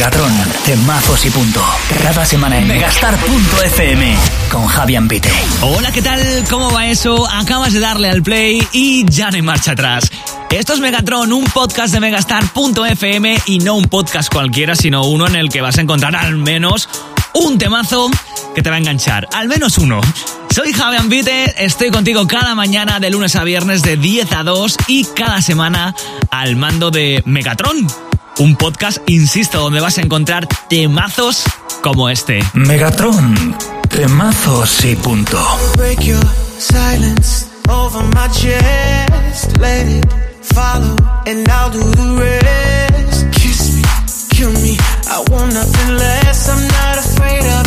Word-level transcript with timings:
Megatron, 0.00 0.32
temazos 0.64 1.26
y 1.26 1.30
punto. 1.30 1.62
Cada 2.02 2.24
semana 2.24 2.56
en 2.56 2.66
megastar.fm 2.66 4.16
con 4.50 4.66
Javier 4.66 5.06
Pite. 5.06 5.30
Hola, 5.60 5.92
¿qué 5.92 6.00
tal? 6.00 6.22
¿Cómo 6.48 6.70
va 6.70 6.86
eso? 6.86 7.28
Acabas 7.30 7.74
de 7.74 7.80
darle 7.80 8.08
al 8.08 8.22
play 8.22 8.66
y 8.72 9.04
ya 9.10 9.28
no 9.28 9.36
hay 9.36 9.42
marcha 9.42 9.72
atrás. 9.72 10.10
Esto 10.48 10.72
es 10.72 10.80
Megatron, 10.80 11.34
un 11.34 11.44
podcast 11.44 11.92
de 11.92 12.00
megastar.fm 12.00 13.42
y 13.44 13.58
no 13.58 13.74
un 13.74 13.88
podcast 13.88 14.32
cualquiera, 14.32 14.74
sino 14.74 15.04
uno 15.04 15.26
en 15.26 15.36
el 15.36 15.50
que 15.50 15.60
vas 15.60 15.76
a 15.76 15.82
encontrar 15.82 16.16
al 16.16 16.38
menos 16.38 16.88
un 17.34 17.58
temazo 17.58 18.10
que 18.54 18.62
te 18.62 18.70
va 18.70 18.76
a 18.76 18.78
enganchar. 18.78 19.28
Al 19.34 19.48
menos 19.48 19.76
uno. 19.76 20.00
Soy 20.54 20.72
Javier 20.72 21.02
Vite, 21.08 21.62
estoy 21.62 21.90
contigo 21.90 22.26
cada 22.26 22.54
mañana 22.54 23.00
de 23.00 23.10
lunes 23.10 23.36
a 23.36 23.44
viernes 23.44 23.82
de 23.82 23.98
10 23.98 24.32
a 24.32 24.44
2 24.44 24.76
y 24.86 25.04
cada 25.04 25.42
semana 25.42 25.94
al 26.30 26.56
mando 26.56 26.90
de 26.90 27.22
Megatron. 27.26 27.86
Un 28.38 28.56
podcast, 28.56 28.98
insisto, 29.06 29.58
donde 29.58 29.80
vas 29.80 29.98
a 29.98 30.02
encontrar 30.02 30.46
temazos 30.68 31.42
como 31.82 32.08
este. 32.08 32.40
Megatron, 32.54 33.56
temazos 33.88 34.84
y 34.84 34.96
punto. 34.96 35.38
Break 35.76 36.00
your 36.00 36.24
silence 36.58 37.46
over 37.68 38.02
my 38.14 38.28
chest. 38.32 39.56
Let 39.58 39.86
it 39.86 40.06
follow, 40.42 40.96
and 41.26 41.46
I'll 41.48 41.70
do 41.70 41.80
the 41.80 42.16
rest. 42.18 43.26
Kiss 43.32 43.74
me, 43.74 43.82
kill 44.30 44.52
me. 44.52 44.76
I 45.08 45.18
want 45.30 45.52
nothing 45.52 45.96
less. 45.96 46.48
I'm 46.48 46.66
not 46.66 46.98
afraid 46.98 47.44
of 47.44 47.59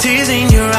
teasing 0.00 0.48
your 0.48 0.69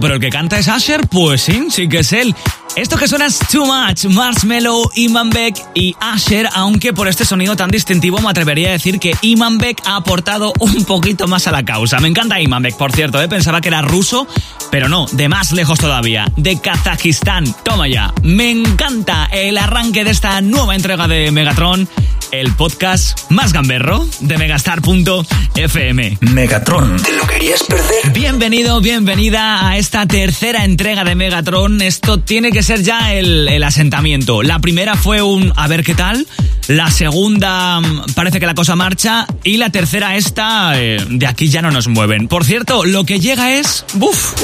pero 0.00 0.14
el 0.14 0.20
que 0.20 0.28
canta 0.28 0.58
es 0.58 0.68
Asher, 0.68 1.08
pues 1.08 1.40
sí, 1.40 1.68
sí 1.70 1.88
que 1.88 2.00
es 2.00 2.12
él. 2.12 2.34
Esto 2.76 2.96
que 2.96 3.08
suena 3.08 3.26
es 3.26 3.38
Too 3.50 3.66
Much, 3.66 4.04
Marshmello, 4.04 4.90
Iman 4.94 5.30
Beck 5.30 5.56
y 5.74 5.96
Asher, 6.00 6.48
aunque 6.54 6.92
por 6.92 7.08
este 7.08 7.24
sonido 7.24 7.56
tan 7.56 7.68
distintivo 7.68 8.20
me 8.20 8.30
atrevería 8.30 8.68
a 8.68 8.72
decir 8.72 9.00
que 9.00 9.12
Iman 9.22 9.58
Beck 9.58 9.82
ha 9.86 9.96
aportado 9.96 10.52
un 10.60 10.84
poquito 10.84 11.26
más 11.26 11.48
a 11.48 11.50
la 11.50 11.64
causa. 11.64 11.98
Me 11.98 12.06
encanta 12.06 12.40
Iman 12.40 12.62
Beck, 12.62 12.76
por 12.76 12.92
cierto, 12.92 13.20
¿eh? 13.20 13.28
pensaba 13.28 13.60
que 13.60 13.68
era 13.68 13.82
ruso, 13.82 14.26
pero 14.70 14.88
no, 14.88 15.06
de 15.10 15.28
más 15.28 15.50
lejos 15.50 15.80
todavía, 15.80 16.26
de 16.36 16.60
Kazajistán. 16.60 17.52
Toma 17.64 17.88
ya, 17.88 18.14
me 18.22 18.50
encanta 18.50 19.28
el 19.32 19.58
arranque 19.58 20.04
de 20.04 20.12
esta 20.12 20.40
nueva 20.40 20.76
entrega 20.76 21.08
de 21.08 21.32
Megatron, 21.32 21.88
el 22.30 22.52
podcast 22.54 23.30
más 23.30 23.52
gamberro 23.52 24.06
de 24.20 24.38
megastar.fm. 24.38 26.18
Megatron, 26.20 27.02
¿te 27.02 27.16
lo 27.16 27.26
querías 27.26 27.64
perder? 27.64 28.12
Bienvenido, 28.14 28.80
bienvenida 28.80 29.68
a 29.68 29.76
esta 29.76 30.06
tercera 30.06 30.64
entrega 30.64 31.02
de 31.02 31.16
Megatron. 31.16 31.82
Esto 31.82 32.20
tiene 32.20 32.52
que 32.52 32.59
ser 32.62 32.82
ya 32.82 33.14
el, 33.14 33.48
el, 33.48 33.62
asentamiento. 33.62 34.42
La 34.42 34.58
primera 34.58 34.96
fue 34.96 35.22
un 35.22 35.52
a 35.56 35.66
ver 35.68 35.84
qué 35.84 35.94
tal. 35.94 36.26
La 36.68 36.90
segunda 36.90 37.80
mm, 37.80 38.12
parece 38.14 38.40
que 38.40 38.46
la 38.46 38.54
cosa 38.54 38.76
marcha. 38.76 39.26
Y 39.44 39.56
la 39.56 39.70
tercera 39.70 40.16
esta, 40.16 40.80
eh, 40.80 41.04
de 41.08 41.26
aquí 41.26 41.48
ya 41.48 41.62
no 41.62 41.70
nos 41.70 41.88
mueven. 41.88 42.28
Por 42.28 42.44
cierto, 42.44 42.84
lo 42.84 43.04
que 43.04 43.20
llega 43.20 43.54
es... 43.54 43.84
¡Buf! 43.94 44.34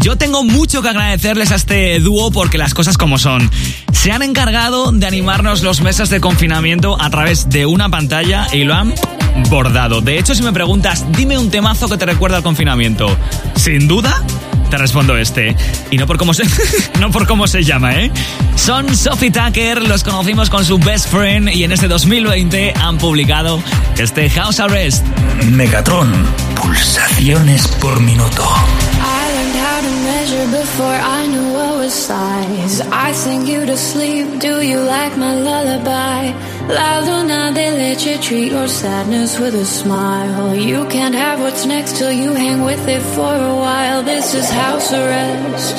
Yo 0.00 0.16
tengo 0.16 0.44
mucho 0.44 0.80
que 0.80 0.88
agradecerles 0.88 1.50
a 1.50 1.56
este 1.56 1.98
dúo 1.98 2.30
porque 2.30 2.56
las 2.56 2.72
cosas 2.72 2.96
como 2.96 3.18
son. 3.18 3.50
Se 3.92 4.12
han 4.12 4.22
encargado 4.22 4.92
de 4.92 5.06
animarnos 5.06 5.62
los 5.62 5.80
meses 5.80 6.08
de 6.08 6.20
confinamiento 6.20 7.00
a 7.00 7.10
través 7.10 7.48
de 7.48 7.66
una 7.66 7.88
pantalla 7.88 8.46
y 8.52 8.64
lo 8.64 8.74
han 8.74 8.94
bordado. 9.50 10.00
De 10.00 10.18
hecho, 10.18 10.34
si 10.34 10.42
me 10.42 10.52
preguntas, 10.52 11.04
dime 11.16 11.36
un 11.36 11.50
temazo 11.50 11.88
que 11.88 11.96
te 11.96 12.06
recuerda 12.06 12.38
al 12.38 12.42
confinamiento. 12.42 13.14
Sin 13.56 13.88
duda, 13.88 14.22
te 14.68 14.78
respondo 14.78 15.16
este. 15.16 15.56
Y 15.90 15.98
no 15.98 16.06
por 16.06 16.18
cómo 16.18 16.34
se, 16.34 16.44
no 17.00 17.10
por 17.10 17.26
cómo 17.26 17.46
se 17.46 17.62
llama, 17.62 17.94
¿eh? 17.94 18.10
Son 18.56 18.94
Sophie 18.94 19.30
Tucker, 19.30 19.82
los 19.82 20.02
conocimos 20.04 20.50
con 20.50 20.64
su 20.64 20.78
best 20.78 21.08
friend 21.08 21.48
y 21.50 21.64
en 21.64 21.72
este 21.72 21.88
2020 21.88 22.74
han 22.80 22.98
publicado 22.98 23.62
este 23.96 24.28
House 24.30 24.60
Arrest. 24.60 25.04
Megatron, 25.50 26.12
pulsaciones 26.54 27.66
por 27.68 28.00
minuto. 28.00 28.44
before 30.50 30.94
I 30.94 31.26
what. 31.88 32.80
I 32.92 33.12
sing 33.12 33.46
you 33.46 33.64
to 33.64 33.76
sleep. 33.76 34.40
Do 34.40 34.60
you 34.60 34.80
like 34.80 35.16
my 35.16 35.34
lullaby? 35.34 36.32
La 36.68 37.00
luna 37.00 37.52
de 37.54 37.70
leche, 37.70 38.20
treat 38.20 38.52
your 38.52 38.68
sadness 38.68 39.38
with 39.38 39.54
a 39.54 39.64
smile. 39.64 40.54
You 40.54 40.86
can't 40.88 41.14
have 41.14 41.40
what's 41.40 41.64
next 41.64 41.96
till 41.96 42.12
you 42.12 42.34
hang 42.34 42.64
with 42.64 42.86
it 42.88 43.02
for 43.14 43.34
a 43.34 43.54
while. 43.64 44.02
This 44.02 44.34
is 44.34 44.48
house 44.50 44.92
arrest. 44.92 45.76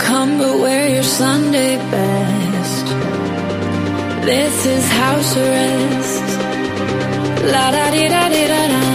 Come 0.00 0.38
but 0.38 0.58
wear 0.58 0.88
your 0.88 1.02
Sunday 1.02 1.76
best. 1.76 2.86
This 4.24 4.66
is 4.66 4.84
house 4.90 5.36
arrest. 5.36 6.26
La 7.52 7.70
da 7.76 7.90
di 7.90 8.08
da 8.08 8.28
di 8.28 8.46
da 8.52 8.62
da. 8.72 8.85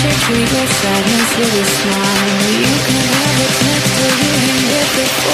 to 0.00 0.08
treat 0.24 0.48
your 0.48 0.66
sadness 0.66 1.30
with 1.36 1.60
a 1.60 1.64
smile. 1.76 2.48
You 2.56 2.72
can 2.88 3.04
have 3.04 3.36
it 3.44 3.54
next 3.68 3.92
to 4.00 4.06
you 4.16 4.32
and 4.48 4.60
get 4.72 4.88
the 4.96 5.29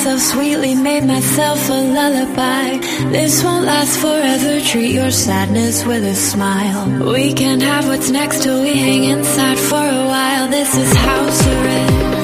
myself 0.00 0.20
sweetly, 0.20 0.74
made 0.74 1.04
myself 1.04 1.68
a 1.68 1.72
lullaby. 1.72 2.78
This 3.12 3.44
won't 3.44 3.66
last 3.66 3.98
forever. 3.98 4.58
Treat 4.62 4.94
your 4.94 5.10
sadness 5.10 5.84
with 5.84 6.02
a 6.04 6.14
smile. 6.14 7.12
We 7.12 7.34
can 7.34 7.60
have 7.60 7.86
what's 7.86 8.08
next 8.08 8.42
till 8.42 8.62
we 8.62 8.78
hang 8.78 9.04
inside 9.04 9.58
for 9.58 9.76
a 9.76 10.06
while. 10.06 10.48
This 10.48 10.74
is 10.74 10.90
house 10.94 11.46
arrest. 11.46 12.19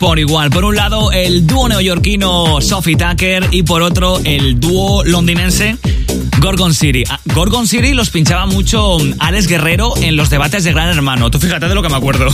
Por 0.00 0.18
igual. 0.18 0.50
Por 0.50 0.64
un 0.64 0.74
lado, 0.74 1.12
el 1.12 1.46
dúo 1.46 1.68
neoyorquino 1.68 2.60
Sophie 2.62 2.96
Tucker 2.96 3.46
y 3.52 3.62
por 3.62 3.82
otro, 3.82 4.18
el 4.24 4.58
dúo 4.58 5.04
londinense 5.04 5.76
Gorgon 6.40 6.72
City. 6.72 7.04
Ah, 7.08 7.20
Gorgon 7.26 7.68
City 7.68 7.92
los 7.92 8.08
pinchaba 8.08 8.46
mucho 8.46 8.96
Alex 9.18 9.46
Guerrero 9.46 9.94
en 9.98 10.16
los 10.16 10.30
debates 10.30 10.64
de 10.64 10.72
Gran 10.72 10.88
Hermano. 10.88 11.30
Tú 11.30 11.38
fíjate 11.38 11.68
de 11.68 11.74
lo 11.74 11.82
que 11.82 11.90
me 11.90 11.96
acuerdo. 11.96 12.28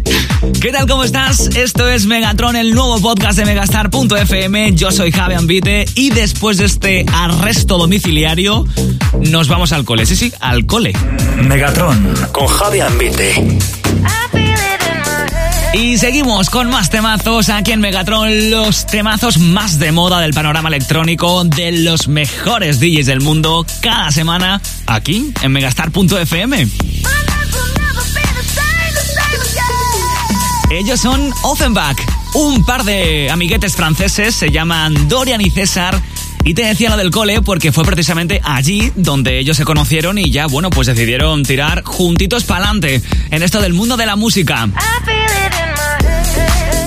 ¿Qué 0.62 0.72
tal? 0.72 0.88
¿Cómo 0.88 1.04
estás? 1.04 1.48
Esto 1.54 1.88
es 1.88 2.06
Megatron, 2.06 2.56
el 2.56 2.74
nuevo 2.74 2.98
podcast 3.00 3.38
de 3.38 3.44
Megastar.fm. 3.44 4.74
Yo 4.74 4.90
soy 4.90 5.12
Javi 5.12 5.34
Ambite 5.34 5.84
y 5.94 6.10
después 6.10 6.56
de 6.56 6.64
este 6.64 7.04
arresto 7.12 7.76
domiciliario, 7.76 8.64
nos 9.20 9.48
vamos 9.48 9.72
al 9.72 9.84
cole. 9.84 10.06
Sí, 10.06 10.16
sí, 10.16 10.32
al 10.40 10.64
cole. 10.64 10.94
Megatron 11.46 12.14
con 12.32 12.46
Javi 12.46 12.80
Ambite. 12.80 13.34
Y 15.72 15.98
seguimos 15.98 16.50
con 16.50 16.68
más 16.68 16.90
temazos 16.90 17.48
aquí 17.48 17.70
en 17.70 17.80
Megatron, 17.80 18.50
los 18.50 18.86
temazos 18.86 19.38
más 19.38 19.78
de 19.78 19.92
moda 19.92 20.20
del 20.20 20.34
panorama 20.34 20.68
electrónico 20.68 21.44
de 21.44 21.70
los 21.70 22.08
mejores 22.08 22.80
DJs 22.80 23.06
del 23.06 23.20
mundo 23.20 23.64
cada 23.80 24.10
semana 24.10 24.60
aquí 24.86 25.32
en 25.42 25.52
megastar.fm. 25.52 26.66
Ellos 30.72 31.00
son 31.00 31.32
Offenbach, 31.42 31.96
un 32.34 32.64
par 32.64 32.82
de 32.82 33.30
amiguetes 33.30 33.76
franceses, 33.76 34.34
se 34.34 34.50
llaman 34.50 35.08
Dorian 35.08 35.40
y 35.40 35.50
César. 35.50 36.00
Y 36.42 36.54
te 36.54 36.64
decía 36.64 36.90
lo 36.90 36.96
del 36.96 37.10
cole 37.10 37.42
porque 37.42 37.70
fue 37.70 37.84
precisamente 37.84 38.40
allí 38.42 38.90
donde 38.96 39.38
ellos 39.38 39.56
se 39.56 39.64
conocieron 39.64 40.18
y 40.18 40.30
ya, 40.30 40.46
bueno, 40.46 40.70
pues 40.70 40.86
decidieron 40.88 41.42
tirar 41.44 41.84
juntitos 41.84 42.44
para 42.44 42.64
adelante 42.64 43.02
en 43.30 43.42
esto 43.42 43.60
del 43.60 43.74
mundo 43.74 43.96
de 43.96 44.06
la 44.06 44.16
música. 44.16 44.68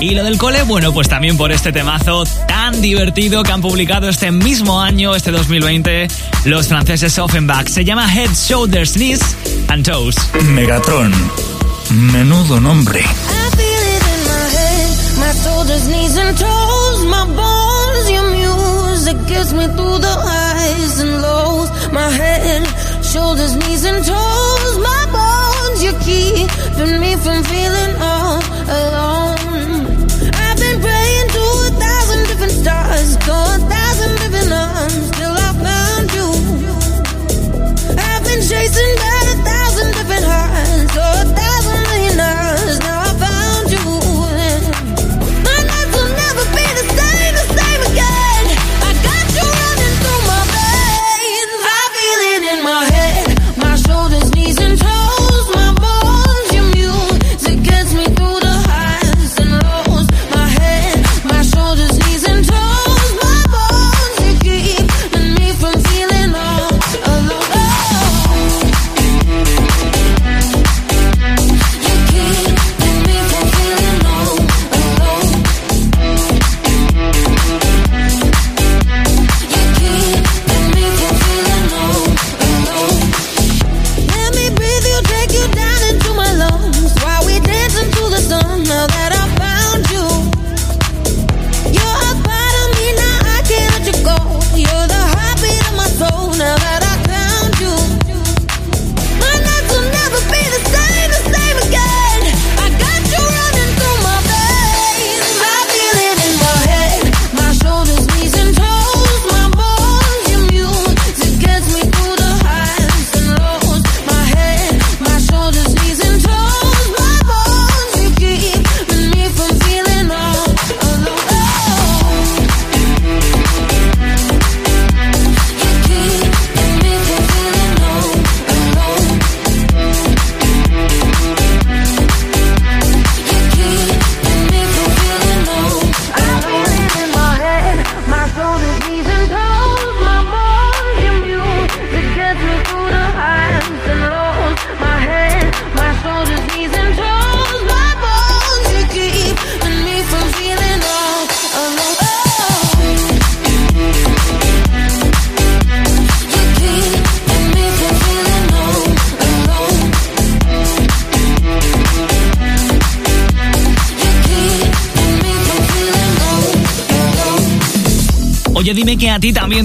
Y 0.04 0.16
lo 0.16 0.26
del 0.26 0.38
cole, 0.38 0.64
bueno, 0.64 0.92
pues 0.92 1.08
también 1.08 1.38
por 1.38 1.54
este 1.54 1.72
temazo 1.72 2.26
tan 2.46 2.82
divertido 2.82 3.42
que 3.42 3.54
han 3.54 3.62
publicado 3.62 4.10
este 4.10 4.32
mismo 4.32 4.82
año, 4.82 5.16
este 5.16 5.32
2020, 5.32 6.10
los 6.44 6.68
franceses 6.68 7.18
Offenbach. 7.18 7.70
Se 7.70 7.86
llama 7.86 8.14
Head, 8.14 8.30
Shoulders, 8.32 8.96
Knees 8.96 9.22
and 9.70 9.86
Toes. 9.86 10.16
Megatron. 10.50 11.14
Menudo 12.12 12.60
nombre. 12.60 13.00
I 13.00 13.04
feel 13.56 13.84
it 13.96 14.04
in 14.14 14.24
my 14.28 14.46
head, 14.52 14.90
my 15.20 15.32
shoulders, 15.42 15.88
knees 15.88 16.18
and 16.18 16.38
toes, 16.38 17.06
my 17.06 17.26
bones, 17.26 18.12
your 18.12 18.30
music 18.30 19.16
gets 19.26 19.54
me 19.54 19.68
through 19.68 20.00
the 20.00 20.16
highs 20.20 21.00
and 21.00 21.22
lows. 21.22 21.70
My 21.94 22.10
head, 22.10 22.68
shoulders, 23.04 23.56
knees 23.56 23.86
and 23.86 24.04
toes, 24.04 24.78
my 24.80 25.06
bones, 25.14 25.82
you 25.82 25.94
keeping 26.04 27.00
me 27.00 27.16
from 27.16 27.42
feeling 27.46 27.96
all 28.02 28.42
alone. 28.68 29.23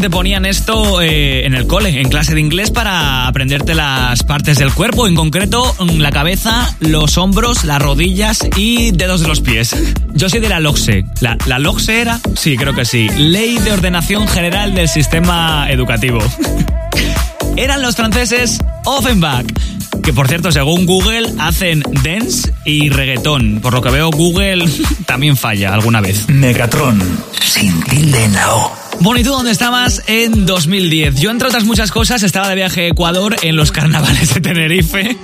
Te 0.00 0.10
ponían 0.10 0.44
esto 0.46 1.00
eh, 1.00 1.46
en 1.46 1.54
el 1.54 1.66
cole, 1.66 2.00
en 2.00 2.08
clase 2.08 2.34
de 2.34 2.40
inglés, 2.40 2.70
para 2.70 3.26
aprenderte 3.26 3.74
las 3.74 4.22
partes 4.22 4.58
del 4.58 4.72
cuerpo, 4.72 5.06
en 5.06 5.14
concreto 5.14 5.74
mm, 5.78 5.98
la 5.98 6.10
cabeza, 6.10 6.76
los 6.80 7.18
hombros, 7.18 7.64
las 7.64 7.80
rodillas 7.80 8.40
y 8.56 8.92
dedos 8.92 9.20
de 9.20 9.28
los 9.28 9.40
pies. 9.40 9.74
Yo 10.14 10.28
soy 10.28 10.40
de 10.40 10.48
la 10.48 10.60
LOGSE. 10.60 11.04
¿La, 11.20 11.36
la 11.46 11.58
LOGSE 11.58 12.00
era? 12.00 12.20
Sí, 12.34 12.56
creo 12.56 12.74
que 12.74 12.84
sí. 12.84 13.08
Ley 13.16 13.58
de 13.58 13.72
Ordenación 13.72 14.28
General 14.28 14.74
del 14.74 14.88
Sistema 14.88 15.66
Educativo. 15.70 16.18
Eran 17.56 17.82
los 17.82 17.96
franceses 17.96 18.58
Offenbach 18.84 19.46
que 20.02 20.14
por 20.14 20.26
cierto, 20.26 20.50
según 20.50 20.86
Google, 20.86 21.34
hacen 21.38 21.82
dance 22.02 22.50
y 22.64 22.88
reggaetón. 22.88 23.60
Por 23.60 23.74
lo 23.74 23.82
que 23.82 23.90
veo, 23.90 24.10
Google 24.10 24.64
también 25.06 25.36
falla 25.36 25.74
alguna 25.74 26.00
vez. 26.00 26.28
Megatron, 26.30 26.98
sin 27.42 27.78
tilde 27.82 28.24
en 28.24 28.32
la 28.32 28.54
O. 28.54 28.88
Bueno, 29.00 29.20
¿y 29.20 29.22
dónde 29.22 29.52
estabas 29.52 30.02
en 30.08 30.44
2010? 30.44 31.20
Yo, 31.20 31.30
entre 31.30 31.48
otras 31.48 31.64
muchas 31.64 31.92
cosas, 31.92 32.22
estaba 32.22 32.48
de 32.48 32.56
viaje 32.56 32.82
a 32.82 32.86
Ecuador 32.88 33.36
en 33.42 33.56
los 33.56 33.70
carnavales 33.70 34.34
de 34.34 34.40
Tenerife. 34.40 35.16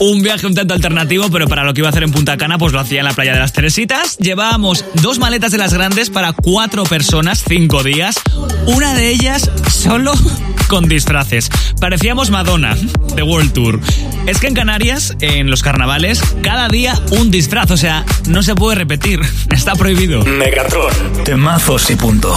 Un 0.00 0.22
viaje 0.22 0.46
un 0.46 0.54
tanto 0.54 0.74
alternativo, 0.74 1.28
pero 1.30 1.48
para 1.48 1.64
lo 1.64 1.74
que 1.74 1.80
iba 1.80 1.88
a 1.88 1.90
hacer 1.90 2.04
en 2.04 2.12
Punta 2.12 2.36
Cana, 2.36 2.58
pues 2.58 2.72
lo 2.72 2.78
hacía 2.78 3.00
en 3.00 3.06
la 3.06 3.14
playa 3.14 3.32
de 3.32 3.40
las 3.40 3.52
Teresitas. 3.52 4.16
Llevábamos 4.18 4.84
dos 5.02 5.18
maletas 5.18 5.50
de 5.50 5.58
las 5.58 5.72
grandes 5.74 6.10
para 6.10 6.32
cuatro 6.34 6.84
personas, 6.84 7.42
cinco 7.48 7.82
días. 7.82 8.20
Una 8.66 8.94
de 8.94 9.10
ellas 9.10 9.50
solo 9.72 10.12
con 10.68 10.86
disfraces. 10.86 11.50
Parecíamos 11.80 12.30
Madonna 12.30 12.76
de 13.16 13.22
World 13.22 13.52
Tour. 13.52 13.80
Es 14.26 14.38
que 14.38 14.46
en 14.48 14.54
Canarias, 14.54 15.16
en 15.20 15.50
los 15.50 15.62
carnavales, 15.62 16.22
cada 16.42 16.68
día 16.68 17.00
un 17.10 17.30
disfraz, 17.30 17.70
o 17.70 17.76
sea, 17.76 18.04
no 18.26 18.42
se 18.42 18.54
puede 18.54 18.76
repetir. 18.76 19.20
Está 19.50 19.74
prohibido. 19.74 20.22
Megatron, 20.24 20.92
temazos 21.24 21.90
y 21.90 21.96
punto. 21.96 22.32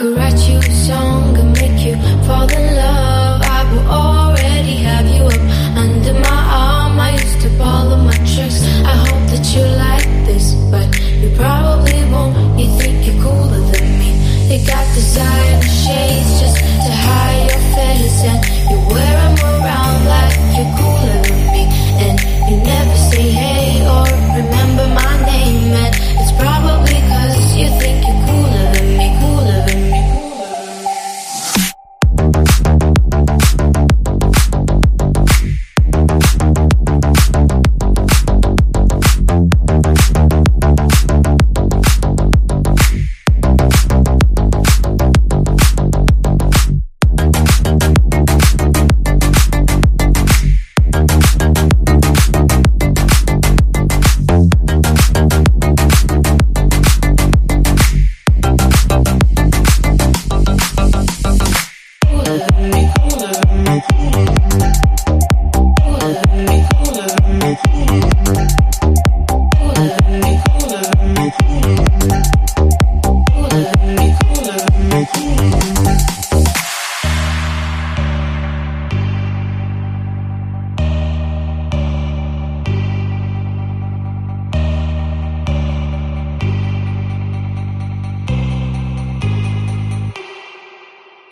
could 0.00 0.16
write 0.16 0.48
you 0.48 0.56
a 0.56 0.70
song 0.88 1.36
and 1.36 1.52
make 1.60 1.78
you 1.84 1.94
fall 2.24 2.48
in 2.48 2.74
love. 2.74 3.42
I 3.42 3.60
would 3.70 3.86
already 3.86 4.76
have 4.88 5.06
you 5.14 5.24
up 5.24 5.42
under 5.76 6.14
my 6.14 6.40
arm. 6.64 6.98
I 6.98 7.10
used 7.12 7.40
to 7.42 7.50
follow 7.58 7.98
my 7.98 8.16
tricks. 8.32 8.60
I 8.92 8.94
hope 9.04 9.24
that 9.32 9.44
you 9.52 9.62
like 9.84 10.08
this, 10.24 10.54
but 10.72 10.88
you 11.20 11.28
probably 11.36 12.00
won't. 12.12 12.34
You 12.58 12.68
think 12.80 12.96
you're 13.06 13.22
cooler 13.22 13.62
than 13.72 13.86
me. 14.00 14.10
You 14.50 14.66
got 14.66 14.84
designer 14.94 15.62
shades 15.84 16.32
just 16.40 16.58
to 16.86 16.92
hide 17.04 17.50
your 17.50 17.64
face, 17.76 18.18
and 18.30 18.40
you 18.70 18.78
wear 18.88 19.14
them 19.20 19.36
around 19.52 19.98
like 20.14 20.36
you're 20.56 20.72
cooler 20.80 21.20
than 21.28 21.40
me, 21.52 21.64
and 22.04 22.16
you 22.48 22.56
never. 22.64 22.89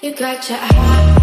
You 0.01 0.15
got 0.15 0.49
your 0.49 0.59
high 0.59 1.18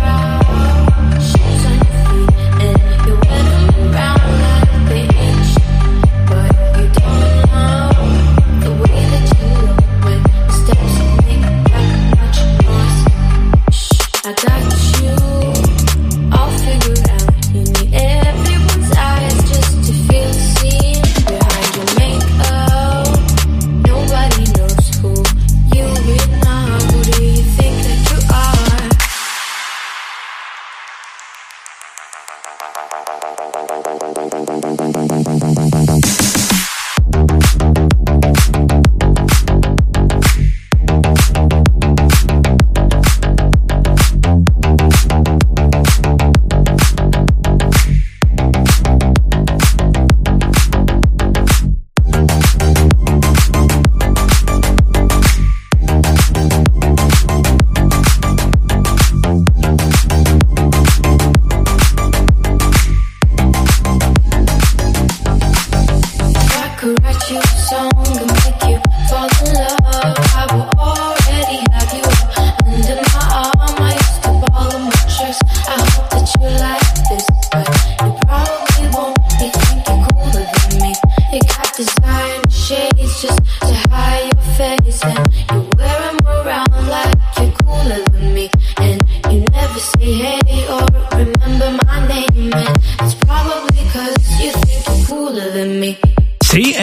remember 91.24 91.78
my 91.86 92.08
name, 92.08 92.54
and 92.54 93.15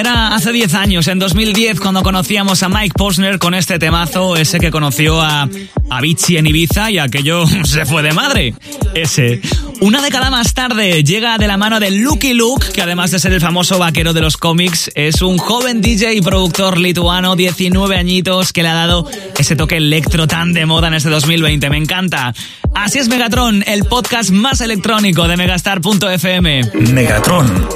era 0.02 0.34
hace 0.34 0.50
10 0.50 0.74
años, 0.74 1.06
en 1.06 1.20
2010, 1.20 1.78
cuando 1.78 2.02
conocíamos 2.02 2.64
a 2.64 2.68
Mike 2.68 2.94
Posner 2.98 3.38
con 3.38 3.54
este 3.54 3.78
temazo, 3.78 4.36
ese 4.36 4.58
que 4.58 4.72
conoció 4.72 5.22
a 5.22 5.48
Avicii 5.90 6.38
en 6.38 6.48
Ibiza 6.48 6.90
y 6.90 6.98
aquello 6.98 7.46
se 7.64 7.86
fue 7.86 8.02
de 8.02 8.12
madre. 8.12 8.52
Ese. 8.94 9.40
Una 9.80 10.02
década 10.02 10.28
más 10.28 10.54
tarde 10.54 11.04
llega 11.04 11.38
de 11.38 11.46
la 11.46 11.56
mano 11.56 11.78
de 11.78 11.92
Lucky 11.92 12.34
Luke, 12.34 12.66
que 12.74 12.82
además 12.82 13.12
de 13.12 13.20
ser 13.20 13.32
el 13.32 13.40
famoso 13.40 13.78
vaquero 13.78 14.12
de 14.12 14.22
los 14.22 14.36
cómics, 14.36 14.90
es 14.96 15.22
un 15.22 15.38
joven 15.38 15.80
DJ 15.80 16.14
y 16.14 16.20
productor 16.20 16.78
lituano, 16.78 17.36
19 17.36 17.96
añitos, 17.96 18.52
que 18.52 18.64
le 18.64 18.70
ha 18.70 18.74
dado 18.74 19.08
ese 19.38 19.54
toque 19.54 19.76
electro 19.76 20.26
tan 20.26 20.52
de 20.52 20.66
moda 20.66 20.88
en 20.88 20.94
este 20.94 21.10
2020. 21.10 21.70
Me 21.70 21.76
encanta. 21.76 22.34
Así 22.74 22.98
es 22.98 23.06
Megatron, 23.06 23.62
el 23.68 23.84
podcast 23.84 24.30
más 24.30 24.60
electrónico 24.60 25.28
de 25.28 25.36
megastar.fm. 25.36 26.62
Megatron. 26.92 27.68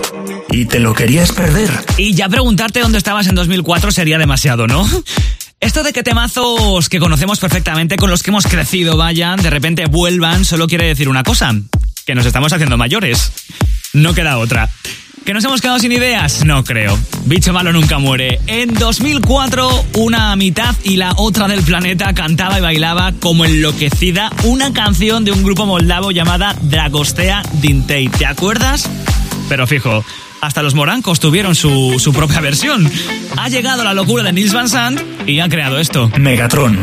¿Y 0.50 0.66
te 0.66 0.78
lo 0.78 0.94
querías 0.94 1.32
perder? 1.32 1.70
Y 1.96 2.14
ya 2.14 2.28
preguntarte 2.28 2.80
dónde 2.80 2.98
estabas 2.98 3.26
en 3.26 3.34
2004 3.34 3.90
sería 3.90 4.18
demasiado, 4.18 4.66
¿no? 4.66 4.88
Esto 5.60 5.82
de 5.82 5.92
que 5.92 6.02
temazos 6.02 6.88
que 6.88 6.98
conocemos 6.98 7.38
perfectamente, 7.40 7.96
con 7.96 8.10
los 8.10 8.22
que 8.22 8.30
hemos 8.30 8.46
crecido, 8.46 8.96
vayan, 8.96 9.42
de 9.42 9.50
repente 9.50 9.86
vuelvan, 9.86 10.44
solo 10.44 10.66
quiere 10.68 10.86
decir 10.86 11.08
una 11.08 11.22
cosa, 11.22 11.54
que 12.04 12.14
nos 12.14 12.26
estamos 12.26 12.52
haciendo 12.52 12.76
mayores. 12.76 13.32
No 13.92 14.14
queda 14.14 14.38
otra. 14.38 14.70
¿Que 15.24 15.34
nos 15.34 15.42
hemos 15.44 15.60
quedado 15.60 15.80
sin 15.80 15.90
ideas? 15.90 16.44
No 16.44 16.62
creo. 16.62 16.96
Bicho 17.24 17.52
malo 17.52 17.72
nunca 17.72 17.98
muere. 17.98 18.38
En 18.46 18.74
2004, 18.74 19.86
una 19.94 20.36
mitad 20.36 20.76
y 20.84 20.96
la 20.96 21.14
otra 21.16 21.48
del 21.48 21.62
planeta 21.62 22.14
cantaba 22.14 22.58
y 22.58 22.62
bailaba 22.62 23.12
como 23.18 23.44
enloquecida 23.44 24.30
una 24.44 24.72
canción 24.72 25.24
de 25.24 25.32
un 25.32 25.42
grupo 25.42 25.66
moldavo 25.66 26.12
llamada 26.12 26.54
Dragostea 26.60 27.42
Dintei. 27.54 28.08
¿Te 28.08 28.24
acuerdas? 28.24 28.88
Pero 29.48 29.66
fijo, 29.66 30.04
hasta 30.40 30.62
los 30.62 30.74
morancos 30.74 31.20
tuvieron 31.20 31.54
su, 31.54 31.98
su 31.98 32.12
propia 32.12 32.40
versión. 32.40 32.90
Ha 33.36 33.48
llegado 33.48 33.84
la 33.84 33.94
locura 33.94 34.22
de 34.22 34.32
Nils 34.32 34.52
Van 34.52 34.68
Sant 34.68 35.00
y 35.26 35.40
ha 35.40 35.48
creado 35.48 35.78
esto. 35.78 36.10
Megatron, 36.18 36.76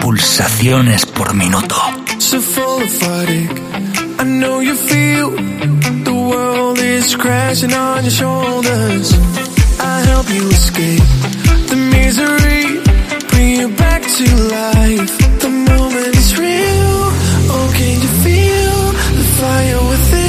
pulsaciones 0.00 1.06
por 1.06 1.34
minuto. 1.34 1.76
I 4.16 4.24
know 4.24 4.60
you 4.60 4.74
feel 4.76 5.30
the 6.04 6.12
world 6.12 6.78
is 6.78 7.16
crashing 7.16 7.72
on 7.72 8.04
your 8.04 8.10
shoulders. 8.10 9.12
I 9.80 10.02
help 10.06 10.28
you 10.30 10.48
escape 10.50 11.02
the 11.68 11.76
misery, 11.76 12.80
bring 13.28 13.60
you 13.60 13.68
back 13.76 14.02
to 14.02 14.24
life. 14.48 15.18
The 15.40 15.48
moment 15.50 16.16
is 16.16 16.38
real. 16.38 17.10
Oh, 17.50 17.72
can 17.76 18.00
you 18.00 18.10
feel 18.22 18.92
the 19.18 19.24
fire 19.38 19.82
within, 19.90 20.23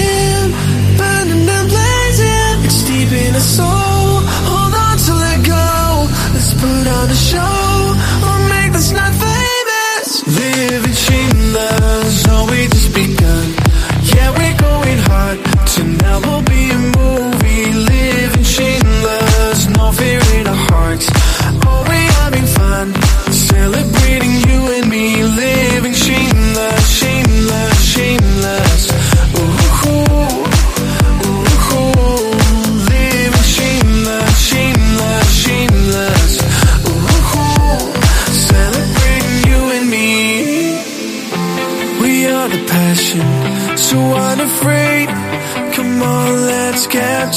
so 3.45 3.94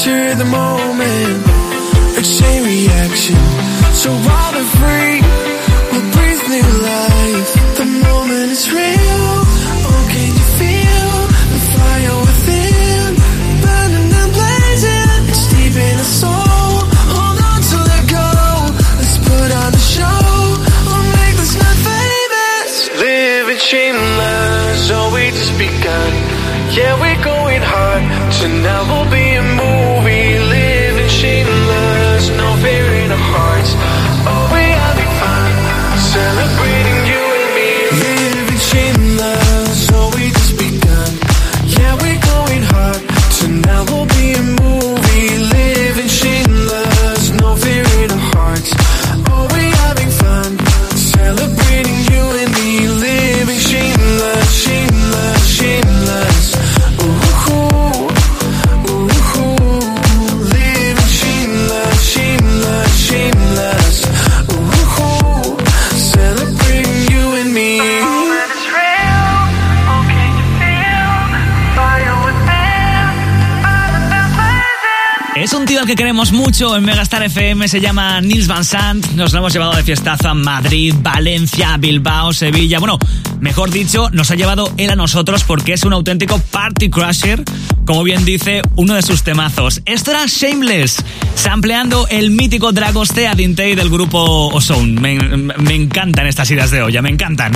to 0.03 0.33
the 0.37 0.45
moon. 0.45 0.68
Queremos 75.99 76.31
mucho 76.31 76.77
en 76.77 76.85
Megastar 76.85 77.23
FM, 77.23 77.67
se 77.67 77.81
llama 77.81 78.21
Nils 78.21 78.47
Van 78.47 78.63
Sant. 78.63 79.05
Nos 79.15 79.33
lo 79.33 79.39
hemos 79.39 79.51
llevado 79.51 79.73
de 79.73 79.83
fiestazo 79.83 80.29
a 80.29 80.33
Madrid, 80.33 80.95
Valencia, 81.01 81.75
Bilbao, 81.75 82.31
Sevilla. 82.31 82.79
Bueno, 82.79 82.97
mejor 83.41 83.69
dicho, 83.69 84.09
nos 84.11 84.31
ha 84.31 84.35
llevado 84.35 84.71
él 84.77 84.91
a 84.91 84.95
nosotros 84.95 85.43
porque 85.43 85.73
es 85.73 85.83
un 85.83 85.91
auténtico 85.91 86.39
party 86.39 86.89
crusher. 86.89 87.43
Como 87.89 88.03
bien 88.03 88.23
dice, 88.23 88.61
uno 88.75 88.93
de 88.93 89.01
sus 89.01 89.23
temazos. 89.23 89.81
Esto 89.85 90.11
era 90.11 90.27
Shameless, 90.27 91.03
sampleando 91.33 92.07
el 92.09 92.29
mítico 92.29 92.71
Dragostea 92.71 93.33
Dintei 93.33 93.73
del 93.73 93.89
grupo 93.89 94.49
Ozone. 94.49 95.01
Me, 95.01 95.17
me 95.17 95.73
encantan 95.73 96.27
estas 96.27 96.51
ideas 96.51 96.69
de 96.69 96.83
olla, 96.83 97.01
me 97.01 97.09
encantan. 97.09 97.51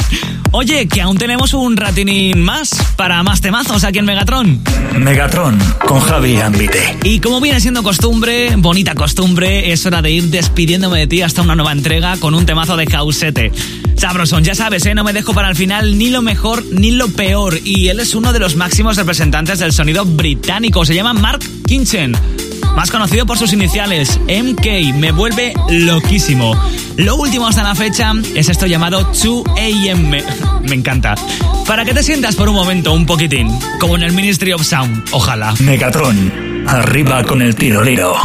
Oye, 0.50 0.88
que 0.88 1.02
aún 1.02 1.20
tenemos 1.20 1.54
un 1.54 1.78
ratinín 1.78 2.42
más 2.42 2.72
para 2.96 3.22
más 3.22 3.42
temazos 3.42 3.84
aquí 3.84 4.00
en 4.00 4.06
Megatron. 4.06 4.60
Megatron, 4.98 5.60
con 5.86 6.00
Javi 6.00 6.38
Ambite. 6.38 6.98
Y 7.04 7.20
como 7.20 7.40
viene 7.40 7.60
siendo 7.60 7.84
costumbre, 7.84 8.56
bonita 8.56 8.96
costumbre, 8.96 9.72
es 9.72 9.86
hora 9.86 10.02
de 10.02 10.10
ir 10.10 10.24
despidiéndome 10.32 10.98
de 10.98 11.06
ti 11.06 11.22
hasta 11.22 11.44
una 11.44 11.54
nueva 11.54 11.74
entrega 11.74 12.18
con 12.18 12.34
un 12.34 12.48
temazo 12.48 12.76
de 12.76 12.88
Causete. 12.88 13.52
Sabrosón, 14.04 14.44
ya 14.44 14.54
sabes, 14.54 14.86
¿eh? 14.86 14.94
no 14.94 15.06
me 15.06 15.14
dejo 15.14 15.34
para 15.34 15.48
el 15.48 15.56
final 15.56 15.98
ni 15.98 16.10
lo 16.10 16.22
mejor 16.22 16.62
ni 16.72 16.92
lo 16.92 17.08
peor. 17.08 17.58
Y 17.64 17.88
él 17.88 18.02
es 18.02 18.16
uno 18.16 18.34
de 18.34 18.40
los 18.40 18.58
máximos 18.58 18.98
representantes 18.98 19.60
del 19.60 19.72
sonido 19.72 20.04
británico. 20.04 20.84
Se 20.84 20.94
llama 20.94 21.14
Mark 21.14 21.40
Kinchen. 21.66 22.14
Más 22.76 22.92
conocido 22.92 23.26
por 23.26 23.38
sus 23.38 23.54
iniciales, 23.54 24.20
MK, 24.28 24.94
me 24.96 25.14
vuelve 25.14 25.54
loquísimo. 25.70 26.54
Lo 26.98 27.16
último 27.16 27.48
hasta 27.48 27.64
la 27.64 27.76
fecha 27.76 28.12
es 28.36 28.50
esto 28.50 28.66
llamado 28.66 29.10
2AM. 29.14 30.22
Me, 30.68 30.76
encanta. 30.76 31.16
Para 31.66 31.86
que 31.86 31.94
te 31.94 32.04
sientas 32.04 32.36
por 32.36 32.50
un 32.50 32.56
momento 32.56 32.92
un 32.92 33.06
poquitín, 33.06 33.48
como 33.80 33.96
en 33.96 34.04
el 34.04 34.12
Ministry 34.12 34.52
of 34.52 34.66
Sound, 34.66 35.02
ojalá. 35.12 35.54
Megatron, 35.62 36.66
arriba 36.68 37.24
con 37.24 37.42
el 37.42 37.56
tirolero. 37.56 38.18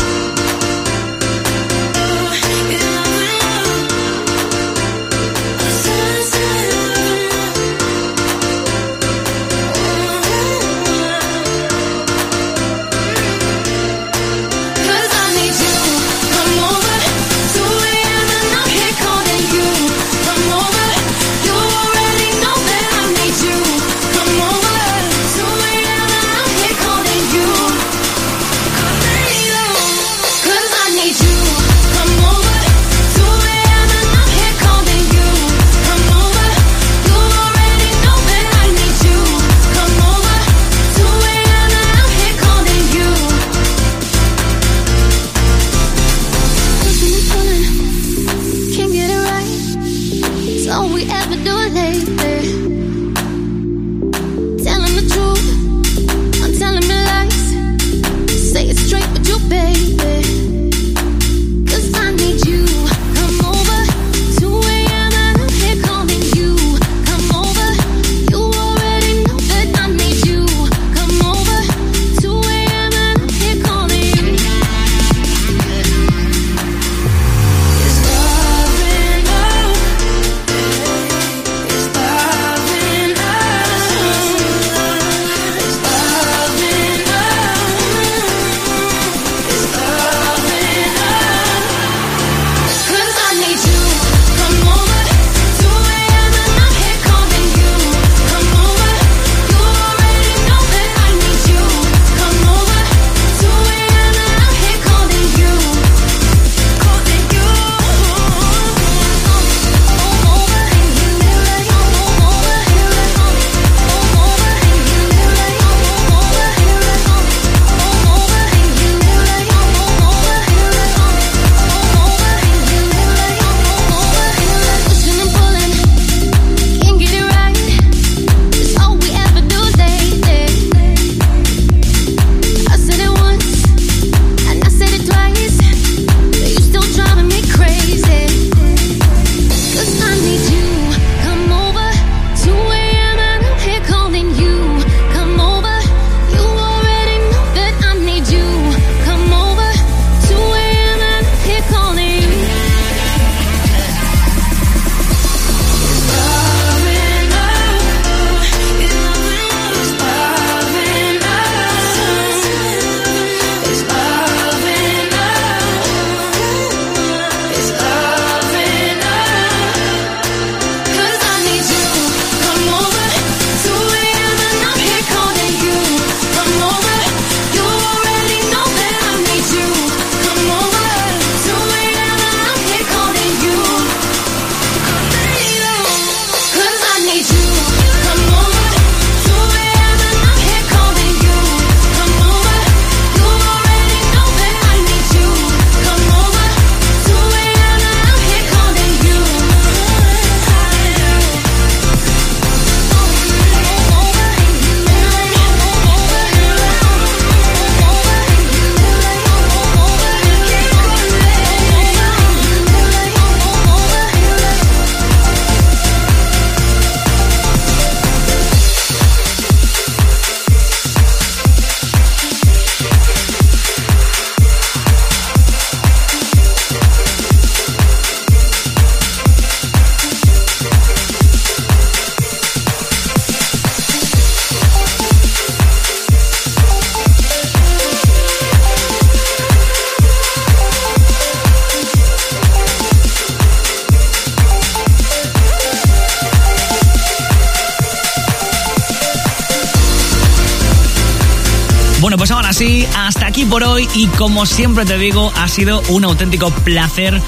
Sí, 252.53 252.87
hasta 252.97 253.27
aquí 253.27 253.45
por 253.45 253.65
hoy 253.65 253.89
y 253.95 254.07
como 254.07 254.47
siempre 254.47 254.85
te 254.85 254.99
digo, 254.99 255.33
ha 255.37 255.49
sido 255.49 255.83
un 255.89 256.05
auténtico 256.05 256.51
placer 256.51 257.21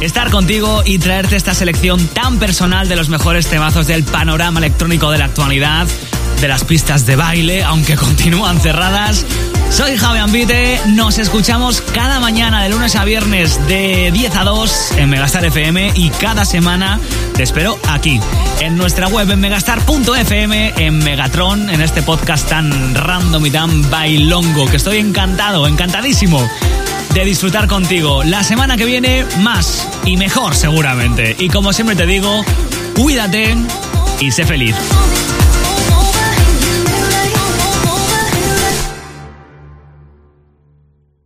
estar 0.00 0.30
contigo 0.30 0.82
y 0.84 0.98
traerte 0.98 1.36
esta 1.36 1.54
selección 1.54 2.06
tan 2.08 2.38
personal 2.38 2.88
de 2.88 2.96
los 2.96 3.08
mejores 3.08 3.46
temazos 3.48 3.86
del 3.86 4.04
panorama 4.04 4.60
electrónico 4.60 5.10
de 5.10 5.18
la 5.18 5.26
actualidad, 5.26 5.86
de 6.40 6.48
las 6.48 6.64
pistas 6.64 7.04
de 7.06 7.16
baile, 7.16 7.62
aunque 7.62 7.96
continúan 7.96 8.60
cerradas. 8.60 9.24
Soy 9.72 9.96
Javi 9.96 10.18
Ambite, 10.18 10.78
nos 10.88 11.18
escuchamos 11.18 11.80
cada 11.80 12.20
mañana 12.20 12.62
de 12.62 12.68
lunes 12.68 12.94
a 12.94 13.06
viernes 13.06 13.58
de 13.68 14.10
10 14.12 14.36
a 14.36 14.44
2 14.44 14.92
en 14.98 15.08
Megastar 15.08 15.46
FM 15.46 15.92
y 15.94 16.10
cada 16.10 16.44
semana 16.44 17.00
te 17.34 17.42
espero 17.42 17.78
aquí, 17.88 18.20
en 18.60 18.76
nuestra 18.76 19.08
web 19.08 19.30
en 19.30 19.40
megastar.fm, 19.40 20.74
en 20.76 20.98
Megatron, 20.98 21.70
en 21.70 21.80
este 21.80 22.02
podcast 22.02 22.50
tan 22.50 22.94
random 22.94 23.46
y 23.46 23.50
tan 23.50 23.90
bailongo, 23.90 24.66
que 24.66 24.76
estoy 24.76 24.98
encantado, 24.98 25.66
encantadísimo 25.66 26.46
de 27.14 27.24
disfrutar 27.24 27.66
contigo. 27.66 28.24
La 28.24 28.44
semana 28.44 28.76
que 28.76 28.84
viene, 28.84 29.24
más 29.40 29.88
y 30.04 30.18
mejor 30.18 30.54
seguramente. 30.54 31.34
Y 31.38 31.48
como 31.48 31.72
siempre 31.72 31.96
te 31.96 32.04
digo, 32.04 32.44
cuídate 32.94 33.56
y 34.20 34.30
sé 34.30 34.44
feliz. 34.44 34.76